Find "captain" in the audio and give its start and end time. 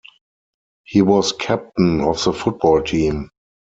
1.31-2.01